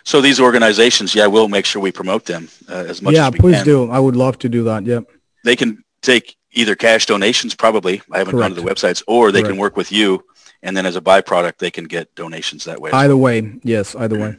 [0.05, 3.33] So these organizations, yeah, we'll make sure we promote them uh, as much yeah, as
[3.33, 3.91] we please do.
[3.91, 4.85] I would love to do that.
[4.85, 5.05] Yep.
[5.45, 8.03] They can take either cash donations, probably.
[8.11, 8.55] I haven't Correct.
[8.55, 9.53] gone to the websites, or they Correct.
[9.53, 10.25] can work with you,
[10.63, 12.91] and then as a byproduct, they can get donations that way.
[12.91, 14.37] Either way, yes, either way.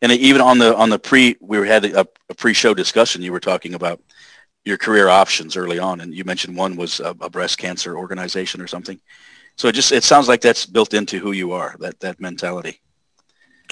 [0.00, 3.22] And even on the on the pre, we had a, a pre-show discussion.
[3.22, 4.00] You were talking about
[4.64, 8.60] your career options early on, and you mentioned one was a, a breast cancer organization
[8.60, 9.00] or something.
[9.56, 12.80] So it just it sounds like that's built into who you are that that mentality.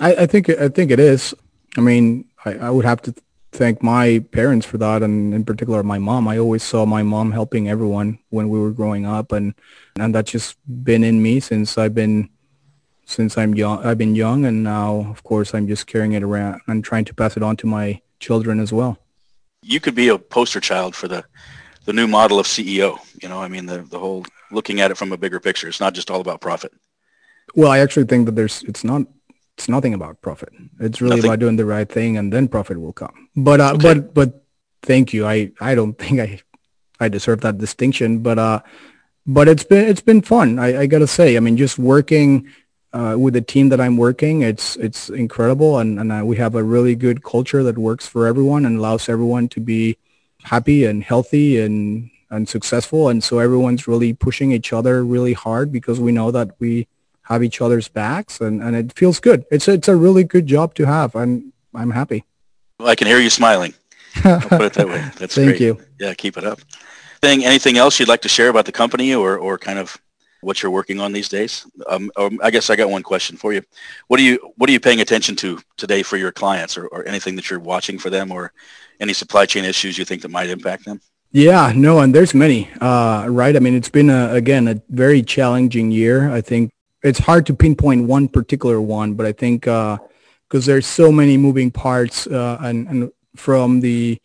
[0.01, 1.35] I, I think I think it is.
[1.77, 3.15] I mean, I, I would have to
[3.53, 6.29] thank my parents for that, and in particular my mom.
[6.29, 9.55] I always saw my mom helping everyone when we were growing up, and
[9.99, 12.29] and that's just been in me since I've been
[13.07, 13.85] since I'm young.
[13.85, 17.15] I've been young, and now of course I'm just carrying it around and trying to
[17.15, 18.99] pass it on to my children as well.
[19.63, 21.25] You could be a poster child for the
[21.87, 22.99] the new model of CEO.
[23.23, 25.69] You know, I mean the the whole looking at it from a bigger picture.
[25.69, 26.73] It's not just all about profit.
[27.55, 29.03] Well, I actually think that there's it's not
[29.57, 30.51] it's nothing about profit.
[30.81, 31.31] It's really nothing.
[31.31, 33.29] about doing the right thing, and then profit will come.
[33.35, 33.95] But uh, okay.
[33.95, 34.45] but but
[34.83, 35.27] thank you.
[35.27, 36.41] I I don't think I
[37.01, 38.61] I deserve that distinction, but uh,
[39.27, 40.59] but it's been it's been fun.
[40.59, 41.37] I, I gotta say.
[41.37, 42.49] I mean, just working
[42.93, 46.55] uh, with the team that I'm working, it's it's incredible, and and uh, we have
[46.55, 49.97] a really good culture that works for everyone and allows everyone to be
[50.43, 53.09] happy and healthy and and successful.
[53.09, 56.89] And so everyone's really pushing each other really hard because we know that we
[57.27, 59.45] have each other's backs and, and it feels good.
[59.51, 62.25] It's it's a really good job to have and I'm happy.
[62.79, 63.75] Well, I can hear you smiling.
[64.25, 65.05] I'll put it that way.
[65.19, 65.61] That's Thank great.
[65.61, 65.81] you.
[65.99, 66.61] Yeah, keep it up.
[67.23, 69.97] Thing, anything else you'd like to share about the company or, or kind of
[70.41, 71.67] what you're working on these days?
[71.89, 73.63] Um, um, I guess I got one question for you.
[74.09, 77.07] What are you What are you paying attention to today for your clients, or, or
[77.07, 78.53] anything that you're watching for them, or
[79.01, 81.01] any supply chain issues you think that might impact them?
[81.33, 83.57] Yeah, no, and there's many, uh, right?
[83.57, 86.31] I mean, it's been a, again a very challenging year.
[86.33, 86.71] I think
[87.03, 89.99] it's hard to pinpoint one particular one, but I think because
[90.53, 94.21] uh, there's so many moving parts, uh, and, and from the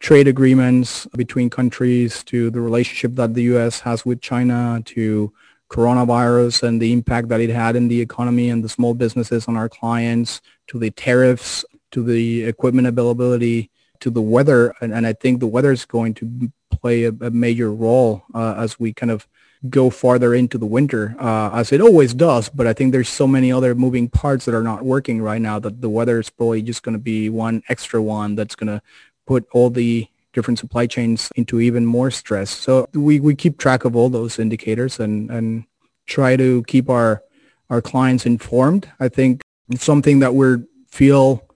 [0.00, 3.80] trade agreements between countries to the relationship that the U.S.
[3.80, 5.32] has with China to
[5.70, 9.56] coronavirus and the impact that it had in the economy and the small businesses on
[9.56, 15.12] our clients to the tariffs to the equipment availability to the weather and, and I
[15.12, 19.10] think the weather is going to play a, a major role uh, as we kind
[19.10, 19.28] of
[19.68, 22.48] go farther into the winter, uh, as it always does.
[22.48, 25.58] But I think there's so many other moving parts that are not working right now
[25.58, 28.82] that the weather is probably just going to be one extra one that's going to
[29.26, 32.50] put all the different supply chains into even more stress.
[32.50, 35.64] So we, we keep track of all those indicators and, and
[36.06, 37.22] try to keep our
[37.70, 38.90] our clients informed.
[38.98, 40.56] I think it's something that we
[40.88, 41.47] feel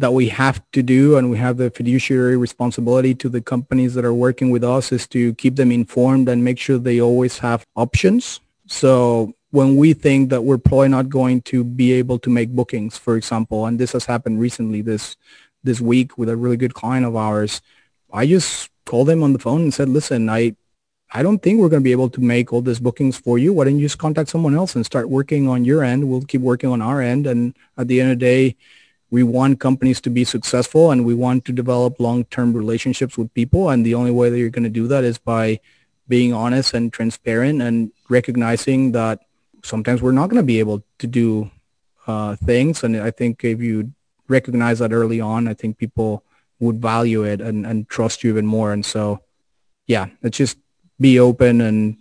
[0.00, 4.04] that we have to do and we have the fiduciary responsibility to the companies that
[4.04, 7.66] are working with us is to keep them informed and make sure they always have
[7.76, 8.40] options.
[8.66, 12.96] So when we think that we're probably not going to be able to make bookings,
[12.96, 15.16] for example, and this has happened recently this
[15.62, 17.60] this week with a really good client of ours,
[18.10, 20.56] I just called them on the phone and said, listen, I
[21.12, 23.52] I don't think we're going to be able to make all these bookings for you.
[23.52, 26.08] Why don't you just contact someone else and start working on your end?
[26.08, 27.26] We'll keep working on our end.
[27.26, 28.56] And at the end of the day,
[29.10, 33.70] we want companies to be successful and we want to develop long-term relationships with people.
[33.70, 35.60] And the only way that you're going to do that is by
[36.08, 39.20] being honest and transparent and recognizing that
[39.64, 41.50] sometimes we're not going to be able to do
[42.06, 42.82] uh, things.
[42.84, 43.92] And I think if you
[44.28, 46.24] recognize that early on, I think people
[46.60, 48.72] would value it and, and trust you even more.
[48.72, 49.20] And so,
[49.86, 50.58] yeah, let's just
[51.00, 51.96] be open and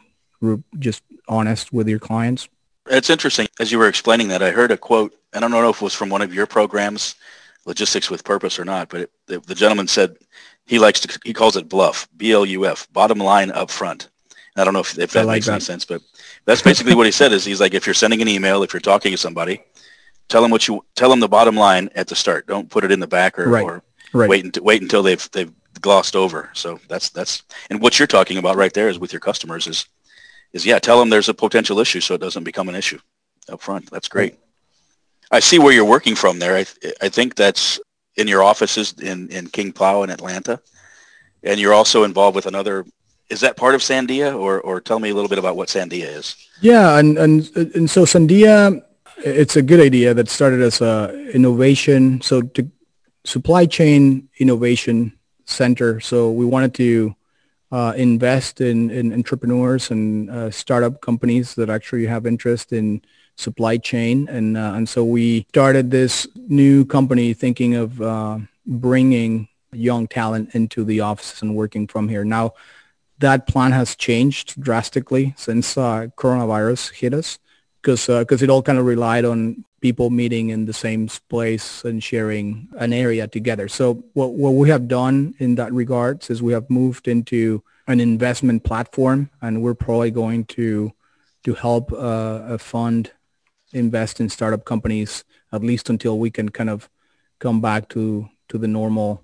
[0.77, 2.49] just honest with your clients.
[2.87, 3.47] It's interesting.
[3.59, 5.93] As you were explaining that, I heard a quote, I don't know if it was
[5.93, 7.15] from one of your programs,
[7.65, 10.17] Logistics with Purpose or not, but it, the, the, gentleman said
[10.65, 14.09] he likes to, he calls it bluff, B-L-U-F, bottom line up front.
[14.55, 15.53] And I don't know if, if that like makes that.
[15.53, 16.01] any sense, but
[16.45, 18.79] that's basically what he said is he's like, if you're sending an email, if you're
[18.79, 19.61] talking to somebody,
[20.29, 22.47] tell them what you, tell them the bottom line at the start.
[22.47, 23.63] Don't put it in the back or, right.
[23.63, 24.29] or right.
[24.29, 26.49] wait, until, wait until they've, they've glossed over.
[26.53, 29.85] So that's, that's, and what you're talking about right there is with your customers is
[30.53, 32.99] is yeah, tell them there's a potential issue so it doesn't become an issue
[33.49, 33.89] up front.
[33.91, 34.37] That's great.
[35.31, 36.55] I see where you're working from there.
[36.55, 36.65] I,
[37.01, 37.79] I think that's
[38.15, 40.59] in your offices in, in King Plow in Atlanta.
[41.43, 42.85] And you're also involved with another,
[43.29, 46.07] is that part of Sandia or, or tell me a little bit about what Sandia
[46.17, 46.35] is?
[46.61, 46.97] Yeah.
[46.97, 48.83] And, and, and so Sandia,
[49.17, 52.21] it's a good idea that started as a innovation.
[52.21, 52.69] So to
[53.25, 55.13] supply chain innovation
[55.45, 55.99] center.
[55.99, 57.15] So we wanted to
[57.71, 63.01] uh, invest in, in entrepreneurs and uh, startup companies that actually have interest in
[63.39, 64.28] supply chain.
[64.30, 70.54] And, uh, and so we started this new company thinking of uh, bringing young talent
[70.54, 72.25] into the offices and working from here.
[72.25, 72.54] Now,
[73.19, 77.39] that plan has changed drastically since uh, coronavirus hit us
[77.82, 81.86] because because uh, it all kind of relied on people meeting in the same place
[81.86, 83.67] and sharing an area together.
[83.67, 87.99] So what what we have done in that regards is we have moved into an
[87.99, 90.91] investment platform, and we're probably going to
[91.43, 93.12] to help uh, fund
[93.73, 96.89] invest in startup companies at least until we can kind of
[97.39, 99.23] come back to to the normal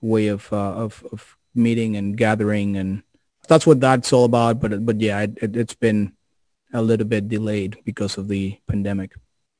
[0.00, 2.76] way of uh, of, of meeting and gathering.
[2.76, 3.02] And
[3.48, 4.60] that's what that's all about.
[4.60, 6.12] But but yeah it, it, it's been
[6.72, 9.12] a little bit delayed because of the pandemic.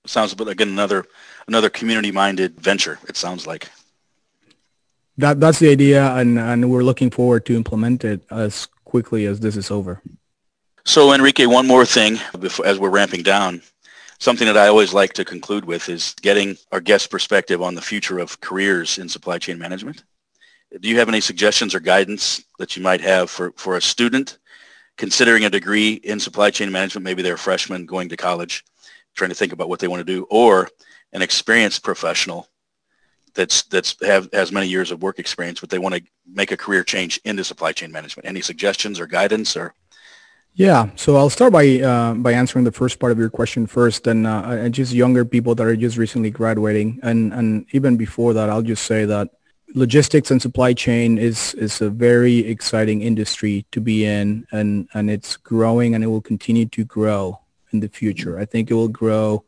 [0.07, 1.07] Sounds like again another
[1.49, 3.71] another community minded venture it sounds like.
[5.17, 9.41] That that's the idea and and we're looking forward to implement it as quickly as
[9.41, 10.03] this is over.
[10.85, 13.63] So enrique one more thing before, as we're ramping down
[14.19, 17.83] something that i always like to conclude with is getting our guest perspective on the
[17.83, 20.05] future of careers in supply chain management
[20.81, 24.39] do you have any suggestions or guidance that you might have for for a student
[24.97, 28.65] considering a degree in supply chain management maybe they're a freshman going to college
[29.15, 30.69] trying to think about what they want to do, or
[31.13, 32.49] an experienced professional
[33.35, 36.57] that's that's have has many years of work experience, but they want to make a
[36.57, 38.29] career change into supply chain management.
[38.29, 39.75] Any suggestions or guidance or?
[40.57, 44.07] Yeah, so I'll start by uh, by answering the first part of your question first,
[44.07, 48.49] and uh, just younger people that are just recently graduating, and and even before that,
[48.49, 49.31] I'll just say that
[49.75, 55.11] logistics and supply chain is is a very exciting industry to be in, and and
[55.11, 57.41] it's growing, and it will continue to grow
[57.73, 58.39] in the future.
[58.39, 59.45] I think it will grow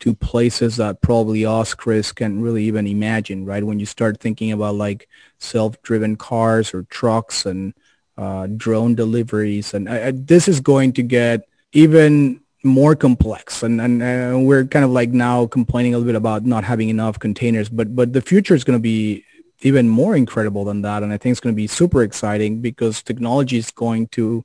[0.00, 3.64] to places that probably us, Chris, can't really even imagine, right?
[3.64, 7.74] When you start thinking about like self-driven cars or trucks and
[8.16, 9.74] uh, drone deliveries.
[9.74, 13.62] And uh, this is going to get even more complex.
[13.62, 17.18] And, and we're kind of like now complaining a little bit about not having enough
[17.18, 19.24] containers, but, but the future is going to be
[19.60, 21.02] even more incredible than that.
[21.02, 24.44] And I think it's going to be super exciting because technology is going to,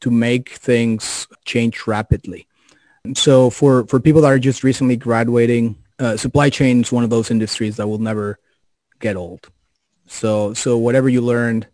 [0.00, 2.46] to make things change rapidly.
[3.14, 7.10] So for, for people that are just recently graduating, uh, supply chain is one of
[7.10, 8.38] those industries that will never
[9.00, 9.48] get old.
[10.06, 11.66] So so whatever you learned,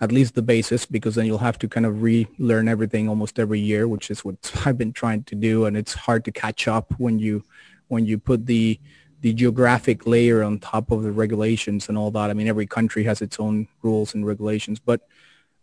[0.00, 3.60] at least the basis, because then you'll have to kind of relearn everything almost every
[3.60, 6.92] year, which is what I've been trying to do, and it's hard to catch up
[6.98, 7.44] when you
[7.88, 8.78] when you put the
[9.20, 12.30] the geographic layer on top of the regulations and all that.
[12.30, 15.02] I mean, every country has its own rules and regulations, but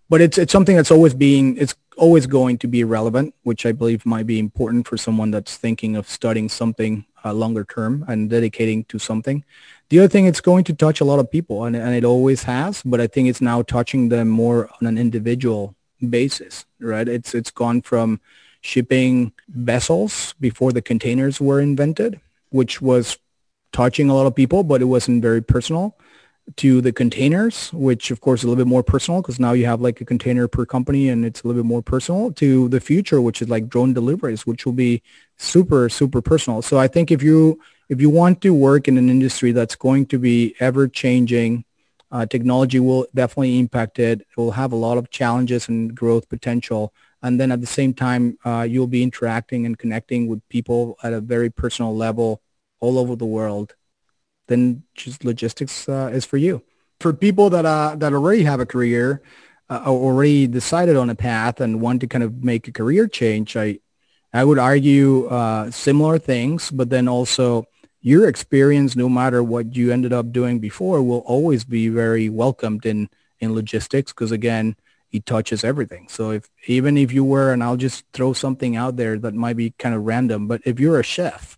[0.10, 3.72] but it's it's something that's always being it's always going to be relevant, which I
[3.72, 8.30] believe might be important for someone that's thinking of studying something uh, longer term and
[8.30, 9.44] dedicating to something.
[9.90, 12.44] The other thing, it's going to touch a lot of people, and, and it always
[12.44, 15.76] has, but I think it's now touching them more on an individual
[16.10, 17.08] basis, right?
[17.08, 18.20] It's it's gone from
[18.62, 22.20] shipping vessels before the containers were invented,
[22.50, 23.18] which was
[23.72, 25.96] touching a lot of people, but it wasn't very personal
[26.56, 29.66] to the containers, which of course is a little bit more personal because now you
[29.66, 32.80] have like a container per company and it's a little bit more personal to the
[32.80, 35.02] future, which is like drone deliveries, which will be
[35.38, 36.62] super, super personal.
[36.62, 40.06] So I think if you, if you want to work in an industry that's going
[40.08, 41.66] to be ever changing,
[42.12, 44.22] uh, technology will definitely impact it.
[44.22, 46.94] It will have a lot of challenges and growth potential.
[47.22, 51.14] And then at the same time, uh, you'll be interacting and connecting with people at
[51.14, 52.42] a very personal level
[52.80, 53.74] all over the world
[54.48, 56.64] then just logistics uh, is for you.
[57.00, 59.22] For people that uh, that already have a career,
[59.70, 63.56] uh, already decided on a path and want to kind of make a career change,
[63.56, 63.80] I
[64.34, 67.66] I would argue uh, similar things, but then also
[68.08, 72.86] your experience, no matter what you ended up doing before, will always be very welcomed
[72.86, 74.76] in in logistics because again,
[75.12, 76.08] it touches everything.
[76.10, 79.58] So if even if you were, and I'll just throw something out there that might
[79.58, 81.58] be kind of random, but if you're a chef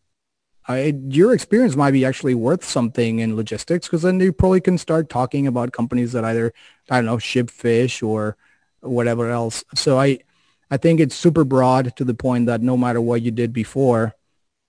[0.70, 4.78] I, your experience might be actually worth something in logistics because then you probably can
[4.78, 6.54] start talking about companies that either
[6.92, 8.38] I don't know ship fish or
[8.82, 9.64] whatever else.
[9.74, 10.20] So I
[10.70, 14.16] I think it's super broad to the point that no matter what you did before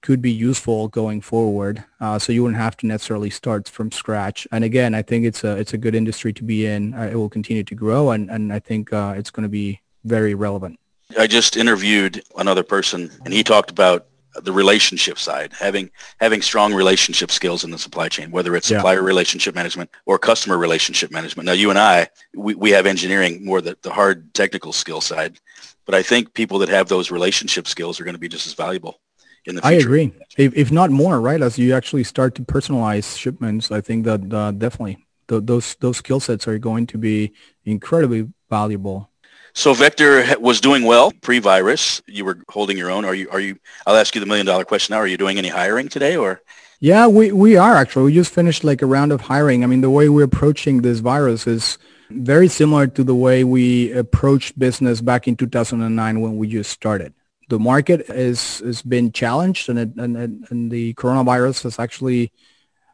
[0.03, 1.84] could be useful going forward.
[2.01, 4.46] Uh, so you wouldn't have to necessarily start from scratch.
[4.53, 6.94] And again, I think it's a it's a good industry to be in.
[6.94, 9.80] Uh, it will continue to grow, and and I think uh, it's going to be
[10.05, 10.78] very relevant.
[11.18, 14.07] I just interviewed another person, and he talked about
[14.42, 15.90] the relationship side, having
[16.20, 19.05] having strong relationship skills in the supply chain, whether it's supplier yeah.
[19.05, 21.46] relationship management or customer relationship management.
[21.46, 25.40] Now, you and I, we, we have engineering more the, the hard technical skill side,
[25.84, 28.55] but I think people that have those relationship skills are going to be just as
[28.55, 29.01] valuable
[29.45, 29.74] in the future.
[29.74, 31.41] I agree, if, if not more, right?
[31.41, 35.97] As you actually start to personalize shipments, I think that uh, definitely th- those those
[35.97, 37.32] skill sets are going to be
[37.64, 39.11] incredibly valuable.
[39.53, 42.03] So Vector was doing well pre-virus.
[42.07, 43.05] You were holding your own.
[43.05, 43.28] Are you?
[43.30, 43.59] Are you?
[43.86, 45.01] I'll ask you the million dollar question now.
[45.01, 46.41] Are you doing any hiring today, or?
[46.78, 48.05] Yeah, we we are actually.
[48.05, 49.64] We just finished like a round of hiring.
[49.64, 51.78] I mean, the way we're approaching this virus is
[52.11, 57.14] very similar to the way we approached business back in 2009 when we just started.
[57.51, 60.16] The market is has been challenged, and it, and
[60.51, 62.32] and the coronavirus has actually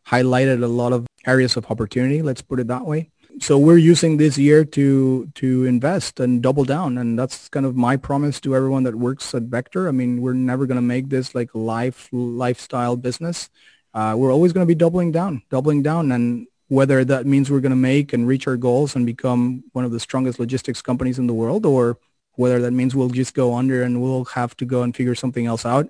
[0.08, 2.22] highlighted a lot of areas of opportunity.
[2.22, 6.64] Let's put it that way so we're using this year to to invest and double
[6.64, 10.20] down and that's kind of my promise to everyone that works at vector i mean
[10.22, 13.50] we're never going to make this like life lifestyle business
[13.94, 17.60] uh, we're always going to be doubling down doubling down and whether that means we're
[17.60, 21.18] going to make and reach our goals and become one of the strongest logistics companies
[21.18, 21.98] in the world or
[22.36, 25.46] whether that means we'll just go under and we'll have to go and figure something
[25.46, 25.88] else out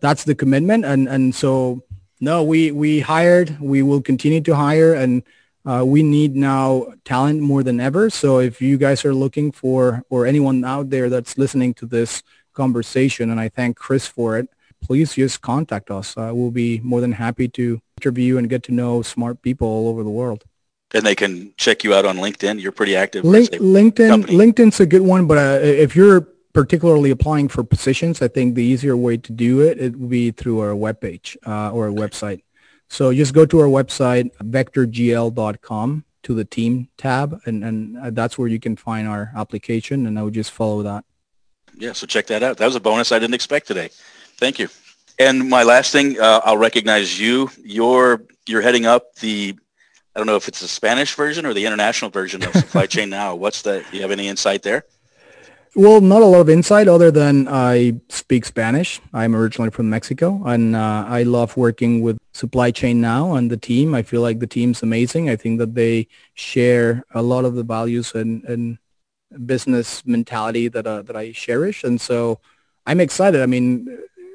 [0.00, 1.82] that's the commitment and and so
[2.20, 5.22] no we we hired we will continue to hire and
[5.66, 8.10] uh, we need now talent more than ever.
[8.10, 12.22] So if you guys are looking for, or anyone out there that's listening to this
[12.52, 14.48] conversation, and I thank Chris for it,
[14.82, 16.16] please just contact us.
[16.16, 19.88] Uh, we'll be more than happy to interview and get to know smart people all
[19.88, 20.44] over the world.
[20.94, 22.60] And they can check you out on LinkedIn.
[22.60, 23.24] You're pretty active.
[23.24, 24.36] Link, LinkedIn, company.
[24.36, 26.22] LinkedIn's a good one, but uh, if you're
[26.52, 30.30] particularly applying for positions, I think the easier way to do it, it would be
[30.30, 32.42] through our webpage uh, or a website.
[32.88, 38.48] So just go to our website, vectorgl.com to the team tab, and, and that's where
[38.48, 41.04] you can find our application, and I would just follow that.
[41.76, 42.56] Yeah, so check that out.
[42.58, 43.90] That was a bonus I didn't expect today.
[44.36, 44.68] Thank you.
[45.18, 47.50] And my last thing, uh, I'll recognize you.
[47.62, 49.56] You're you're heading up the,
[50.14, 53.10] I don't know if it's the Spanish version or the international version of Supply Chain
[53.10, 53.34] Now.
[53.44, 53.84] What's the?
[53.90, 54.84] Do you have any insight there?
[55.76, 59.00] Well, not a lot of insight other than I speak Spanish.
[59.12, 63.56] I'm originally from Mexico, and uh, I love working with Supply Chain Now and the
[63.56, 63.92] team.
[63.92, 65.28] I feel like the team's amazing.
[65.28, 68.78] I think that they share a lot of the values and, and
[69.46, 72.38] business mentality that uh, that I cherish, and so
[72.86, 73.42] I'm excited.
[73.42, 73.88] I mean,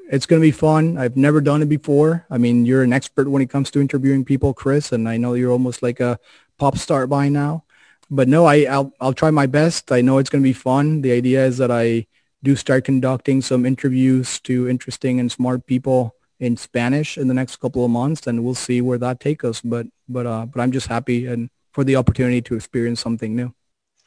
[0.10, 0.98] it's going to be fun.
[0.98, 2.26] I've never done it before.
[2.30, 5.36] I mean, you're an expert when it comes to interviewing people, Chris, and I know
[5.36, 6.20] you're almost like a
[6.58, 7.64] pop star by now
[8.10, 9.92] but no, I, I'll, I'll try my best.
[9.92, 11.02] I know it's going to be fun.
[11.02, 12.08] The idea is that I
[12.42, 17.58] do start conducting some interviews to interesting and smart people in Spanish in the next
[17.58, 19.62] couple of months, and we'll see where that takes us.
[19.62, 23.54] But but uh, but I'm just happy and for the opportunity to experience something new.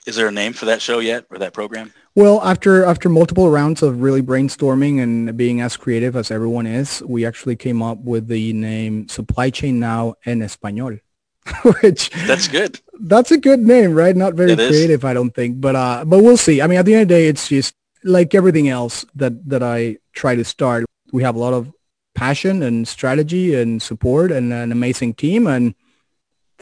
[0.07, 1.93] Is there a name for that show yet or that program?
[2.15, 7.03] Well, after after multiple rounds of really brainstorming and being as creative as everyone is,
[7.07, 11.01] we actually came up with the name Supply Chain Now en Español.
[11.83, 12.81] which that's good.
[13.01, 14.15] That's a good name, right?
[14.15, 15.05] Not very it creative, is.
[15.05, 16.63] I don't think, but uh, but we'll see.
[16.63, 17.75] I mean, at the end of the day, it's just
[18.05, 20.85] like everything else that that I try to start.
[21.13, 21.73] We have a lot of
[22.15, 25.75] passion and strategy and support and an amazing team, and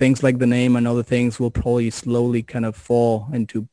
[0.01, 3.69] things like the name and other things will probably slowly kind of fall into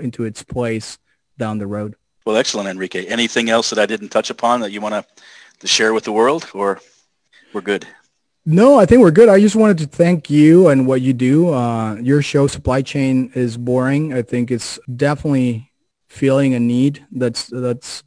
[0.00, 0.98] into its place
[1.38, 1.94] down the road.
[2.26, 3.06] Well, excellent, Enrique.
[3.06, 5.06] Anything else that I didn't touch upon that you want
[5.60, 6.80] to share with the world, or
[7.54, 7.86] we're good?
[8.44, 9.28] No, I think we're good.
[9.28, 11.54] I just wanted to thank you and what you do.
[11.54, 14.12] Uh, your show, Supply Chain, is boring.
[14.12, 15.70] I think it's definitely
[16.08, 18.02] feeling a need that's that's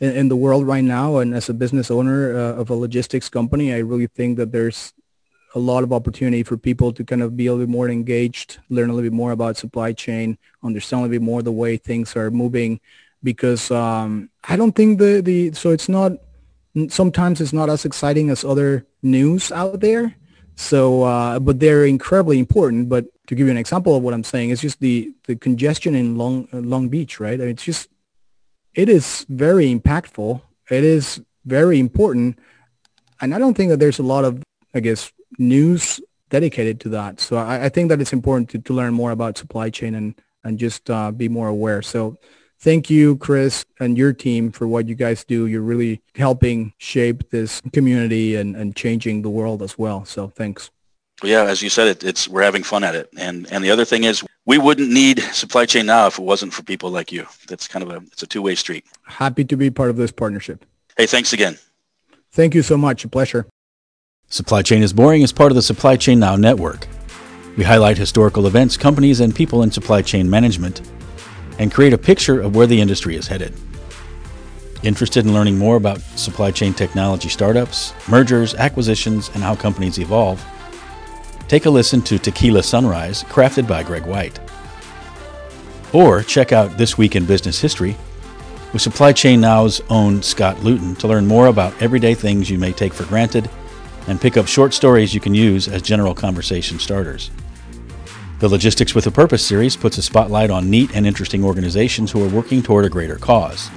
[0.00, 1.18] in, in the world right now.
[1.18, 4.92] And as a business owner uh, of a logistics company, I really think that there's
[5.56, 8.58] a lot of opportunity for people to kind of be a little bit more engaged,
[8.68, 11.78] learn a little bit more about supply chain, understand a little bit more the way
[11.78, 12.78] things are moving.
[13.22, 16.12] Because um, I don't think the, the so it's not
[16.88, 20.14] sometimes it's not as exciting as other news out there.
[20.56, 22.88] So, uh, but they're incredibly important.
[22.88, 25.94] But to give you an example of what I'm saying, it's just the, the congestion
[25.94, 27.40] in Long, Long Beach, right?
[27.40, 27.88] I mean, It's just,
[28.74, 30.40] it is very impactful.
[30.70, 32.38] It is very important.
[33.20, 34.42] And I don't think that there's a lot of,
[34.74, 37.20] I guess, news dedicated to that.
[37.20, 40.14] So I, I think that it's important to, to learn more about supply chain and,
[40.44, 41.82] and just uh, be more aware.
[41.82, 42.18] So
[42.58, 45.46] thank you, Chris, and your team for what you guys do.
[45.46, 50.04] You're really helping shape this community and, and changing the world as well.
[50.04, 50.70] So thanks.
[51.22, 53.86] Yeah, as you said, it, it's we're having fun at it, and and the other
[53.86, 57.26] thing is we wouldn't need supply chain now if it wasn't for people like you.
[57.48, 58.84] That's kind of a it's a two way street.
[59.04, 60.66] Happy to be part of this partnership.
[60.94, 61.56] Hey, thanks again.
[62.32, 63.02] Thank you so much.
[63.06, 63.46] A pleasure.
[64.28, 66.88] Supply Chain is Boring is part of the Supply Chain Now network.
[67.56, 70.82] We highlight historical events, companies, and people in supply chain management
[71.60, 73.54] and create a picture of where the industry is headed.
[74.82, 80.44] Interested in learning more about supply chain technology startups, mergers, acquisitions, and how companies evolve?
[81.46, 84.40] Take a listen to Tequila Sunrise, crafted by Greg White.
[85.92, 87.96] Or check out This Week in Business History
[88.72, 92.72] with Supply Chain Now's own Scott Luton to learn more about everyday things you may
[92.72, 93.48] take for granted
[94.06, 97.30] and pick up short stories you can use as general conversation starters.
[98.38, 102.22] The Logistics with a Purpose series puts a spotlight on neat and interesting organizations who
[102.24, 103.70] are working toward a greater cause.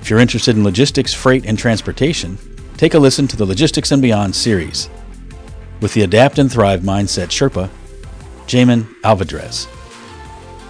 [0.00, 2.38] If you're interested in logistics, freight, and transportation,
[2.76, 4.88] take a listen to the Logistics and Beyond series
[5.80, 7.68] with the Adapt and Thrive Mindset Sherpa,
[8.46, 9.68] Jamin Alvadrez.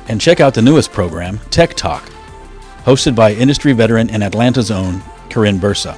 [0.09, 2.11] And check out the newest program, Tech Talk,
[2.85, 5.97] hosted by industry veteran and Atlanta's own Karin Bursa.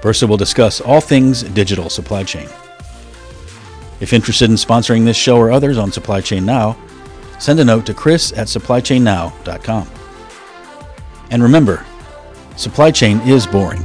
[0.00, 2.48] Bursa will discuss all things digital supply chain.
[4.00, 6.78] If interested in sponsoring this show or others on Supply Chain Now,
[7.38, 9.88] send a note to chris at supplychainnow.com.
[11.30, 11.84] And remember,
[12.56, 13.82] supply chain is boring.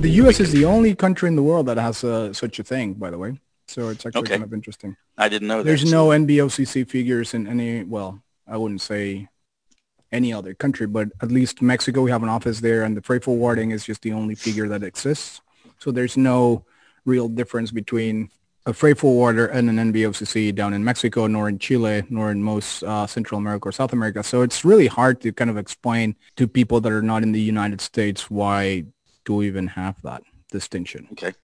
[0.00, 0.38] The U.S.
[0.38, 3.18] is the only country in the world that has uh, such a thing, by the
[3.18, 3.40] way.
[3.72, 4.34] So it's actually Okay.
[4.34, 4.96] kind of interesting.
[5.16, 5.64] I didn't know that.
[5.64, 9.28] There's no NVOCC figures in any, well, I wouldn't say
[10.10, 13.24] any other country, but at least Mexico, we have an office there, and the freight
[13.24, 15.40] forwarding is just the only figure that exists.
[15.78, 16.66] So there's no
[17.06, 18.30] real difference between
[18.66, 22.82] a freight forwarder and an NVOCC down in Mexico, nor in Chile, nor in most
[22.84, 24.22] uh, Central America or South America.
[24.22, 27.40] So it's really hard to kind of explain to people that are not in the
[27.40, 28.84] United States why
[29.24, 31.08] do we even have that distinction.
[31.12, 31.32] Okay.